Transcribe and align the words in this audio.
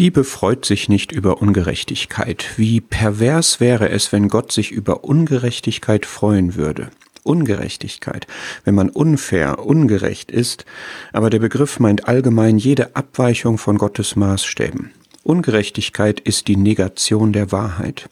Liebe 0.00 0.22
freut 0.22 0.64
sich 0.64 0.88
nicht 0.88 1.10
über 1.10 1.42
Ungerechtigkeit. 1.42 2.50
Wie 2.56 2.80
pervers 2.80 3.58
wäre 3.58 3.88
es, 3.88 4.12
wenn 4.12 4.28
Gott 4.28 4.52
sich 4.52 4.70
über 4.70 5.02
Ungerechtigkeit 5.02 6.06
freuen 6.06 6.54
würde. 6.54 6.90
Ungerechtigkeit, 7.24 8.28
wenn 8.62 8.76
man 8.76 8.90
unfair, 8.90 9.58
ungerecht 9.66 10.30
ist, 10.30 10.64
aber 11.12 11.30
der 11.30 11.40
Begriff 11.40 11.80
meint 11.80 12.06
allgemein 12.06 12.58
jede 12.58 12.94
Abweichung 12.94 13.58
von 13.58 13.76
Gottes 13.76 14.14
Maßstäben. 14.14 14.92
Ungerechtigkeit 15.24 16.20
ist 16.20 16.46
die 16.46 16.56
Negation 16.56 17.32
der 17.32 17.50
Wahrheit. 17.50 18.08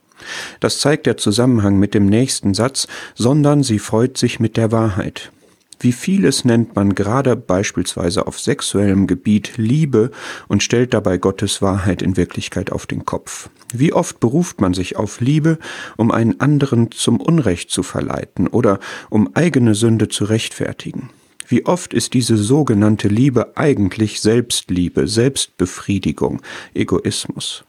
Das 0.59 0.80
zeigt 0.80 1.07
der 1.07 1.18
Zusammenhang 1.18 1.79
mit 1.79 1.95
dem 1.95 2.07
nächsten 2.07 2.53
Satz, 2.53 2.89
sondern 3.14 3.62
sie 3.62 3.79
freut 3.79 4.18
sich 4.18 4.41
mit 4.41 4.57
der 4.57 4.73
Wahrheit. 4.73 5.30
Wie 5.79 5.93
vieles 5.93 6.45
nennt 6.45 6.74
man 6.74 6.95
gerade 6.95 7.36
beispielsweise 7.36 8.26
auf 8.26 8.40
sexuellem 8.40 9.06
Gebiet 9.06 9.58
Liebe 9.58 10.11
und 10.48 10.62
stellt 10.62 10.95
dabei 10.95 11.18
Gottes 11.18 11.61
Wahrheit 11.61 12.00
in 12.00 12.16
Wirklichkeit 12.16 12.72
auf 12.72 12.86
den 12.86 13.04
Kopf. 13.04 13.50
Wie 13.75 13.93
oft 13.93 14.18
beruft 14.18 14.61
man 14.61 14.72
sich 14.72 14.96
auf 14.96 15.20
Liebe, 15.20 15.58
um 15.96 16.11
einen 16.11 16.40
anderen 16.40 16.90
zum 16.93 17.20
Unrecht 17.20 17.70
zu 17.70 17.82
verleiten 17.82 18.46
oder 18.46 18.81
um 19.11 19.34
eigene 19.34 19.75
Sünde 19.75 20.08
zu 20.08 20.25
rechtfertigen. 20.25 21.11
Wie 21.46 21.67
oft 21.67 21.93
ist 21.95 22.14
diese 22.14 22.36
sogenannte 22.36 23.08
Liebe 23.08 23.56
eigentlich 23.56 24.20
Selbstliebe, 24.20 25.06
Selbstbefriedigung, 25.06 26.43
Egoismus. 26.75 27.64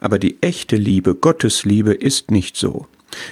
Aber 0.00 0.18
die 0.18 0.42
echte 0.42 0.76
Liebe, 0.76 1.14
Gottes 1.14 1.64
Liebe 1.64 1.94
ist 1.94 2.30
nicht 2.30 2.56
so. 2.56 2.86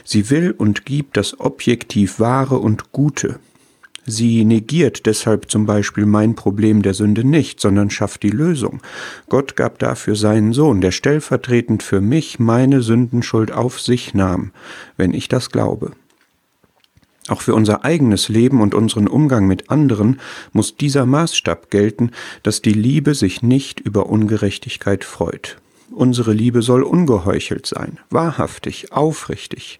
Sie 0.04 0.30
will 0.30 0.54
und 0.56 0.87
gibt 0.87 1.16
das 1.16 1.40
objektiv 1.40 2.20
Wahre 2.20 2.59
und 2.59 2.92
Gute, 2.92 3.40
Sie 4.05 4.45
negiert 4.45 5.06
deshalb 5.06 5.51
zum 5.51 5.65
Beispiel 5.65 6.06
mein 6.06 6.34
Problem 6.34 6.83
der 6.83 6.95
Sünde 6.95 7.24
nicht, 7.24 7.60
sondern 7.60 7.88
schafft 7.88 8.24
die 8.24 8.30
Lösung. 8.30 8.80
Gott 9.29 9.55
gab 9.55 9.79
dafür 9.79 10.16
seinen 10.16 10.52
Sohn, 10.52 10.80
der 10.80 10.91
stellvertretend 10.91 11.83
für 11.83 12.01
mich 12.01 12.41
meine 12.41 12.83
Sündenschuld 12.83 13.52
auf 13.52 13.80
sich 13.80 14.13
nahm, 14.13 14.51
wenn 14.96 15.15
ich 15.15 15.29
das 15.29 15.51
glaube. 15.51 15.93
Auch 17.29 17.41
für 17.41 17.54
unser 17.54 17.85
eigenes 17.85 18.29
Leben 18.29 18.60
und 18.60 18.74
unseren 18.74 19.07
Umgang 19.07 19.46
mit 19.46 19.71
anderen 19.71 20.21
muss 20.52 20.76
dieser 20.76 21.07
Maßstab 21.07 21.71
gelten, 21.71 22.10
dass 22.43 22.63
die 22.63 22.73
Liebe 22.73 23.15
sich 23.15 23.43
nicht 23.43 23.79
über 23.79 24.07
Ungerechtigkeit 24.07 25.04
freut. 25.04 25.59
Unsere 25.93 26.32
Liebe 26.32 26.63
soll 26.63 26.82
ungeheuchelt 26.82 27.66
sein, 27.66 27.98
wahrhaftig, 28.10 28.93
aufrichtig. 28.93 29.79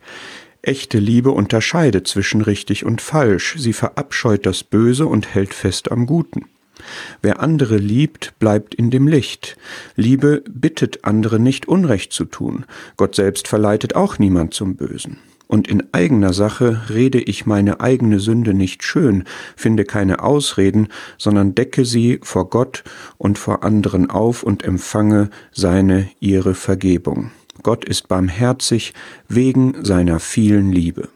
Echte 0.64 0.98
Liebe 0.98 1.32
unterscheidet 1.32 2.06
zwischen 2.06 2.41
richtig 2.41 2.84
und 2.84 3.00
falsch, 3.00 3.56
sie 3.58 3.72
verabscheut 3.72 4.46
das 4.46 4.62
Böse 4.62 5.06
und 5.06 5.34
hält 5.34 5.55
fest 5.55 5.91
am 5.91 6.06
Guten. 6.06 6.44
Wer 7.20 7.41
andere 7.41 7.78
liebt, 7.78 8.38
bleibt 8.38 8.72
in 8.72 8.90
dem 8.90 9.08
Licht. 9.08 9.56
Liebe 9.96 10.44
bittet 10.48 11.05
andere 11.05 11.40
nicht 11.40 11.66
Unrecht 11.66 12.12
zu 12.12 12.24
tun. 12.24 12.64
Gott 12.96 13.16
selbst 13.16 13.48
verleitet 13.48 13.96
auch 13.96 14.20
niemand 14.20 14.55
zum 14.55 14.77
Bösen. 14.77 15.18
Und 15.48 15.66
in 15.66 15.83
eigener 15.92 16.33
Sache 16.33 16.83
rede 16.90 17.20
ich 17.20 17.44
meine 17.44 17.80
eigene 17.80 18.20
Sünde 18.20 18.55
nicht 18.55 18.84
schön, 18.84 19.24
finde 19.56 19.84
keine 19.84 20.22
Ausreden, 20.22 20.88
sondern 21.18 21.56
decke 21.56 21.84
sie 21.84 22.20
vor 22.22 22.48
Gott 22.48 22.84
und 23.18 23.36
vor 23.36 23.64
anderen 23.64 24.08
auf 24.08 24.44
und 24.44 24.62
empfange 24.64 25.28
seine, 25.50 26.08
ihre 26.20 26.55
Vergebung. 26.55 27.33
Gott 27.62 27.84
ist 27.84 28.08
barmherzig 28.08 28.95
wegen 29.28 29.84
seiner 29.84 30.20
vielen 30.20 30.72
Liebe. 30.72 31.08